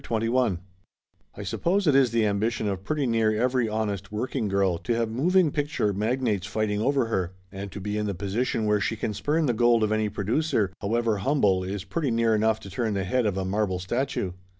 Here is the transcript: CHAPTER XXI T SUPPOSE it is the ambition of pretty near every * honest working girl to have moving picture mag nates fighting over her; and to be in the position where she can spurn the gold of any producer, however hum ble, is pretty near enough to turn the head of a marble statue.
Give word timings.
CHAPTER 0.03 0.25
XXI 0.29 0.57
T 1.35 1.43
SUPPOSE 1.43 1.85
it 1.85 1.93
is 1.95 2.09
the 2.09 2.25
ambition 2.25 2.67
of 2.67 2.83
pretty 2.83 3.05
near 3.05 3.39
every 3.39 3.69
* 3.69 3.69
honest 3.69 4.11
working 4.11 4.47
girl 4.47 4.79
to 4.79 4.95
have 4.95 5.11
moving 5.11 5.51
picture 5.51 5.93
mag 5.93 6.21
nates 6.21 6.45
fighting 6.47 6.81
over 6.81 7.05
her; 7.05 7.33
and 7.51 7.71
to 7.71 7.79
be 7.79 7.99
in 7.99 8.07
the 8.07 8.15
position 8.15 8.65
where 8.65 8.81
she 8.81 8.95
can 8.95 9.13
spurn 9.13 9.45
the 9.45 9.53
gold 9.53 9.83
of 9.83 9.91
any 9.91 10.09
producer, 10.09 10.73
however 10.81 11.17
hum 11.17 11.39
ble, 11.41 11.61
is 11.63 11.83
pretty 11.83 12.09
near 12.09 12.33
enough 12.33 12.59
to 12.61 12.69
turn 12.71 12.95
the 12.95 13.03
head 13.03 13.27
of 13.27 13.37
a 13.37 13.45
marble 13.45 13.77
statue. 13.77 14.31